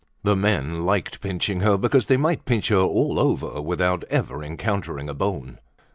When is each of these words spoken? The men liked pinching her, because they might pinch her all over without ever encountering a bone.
The 0.23 0.35
men 0.35 0.83
liked 0.83 1.21
pinching 1.21 1.59
her, 1.59 1.77
because 1.77 2.07
they 2.07 2.17
might 2.17 2.43
pinch 2.45 2.69
her 2.69 2.77
all 2.79 3.19
over 3.19 3.61
without 3.61 4.03
ever 4.05 4.43
encountering 4.43 5.07
a 5.09 5.13
bone. 5.13 5.59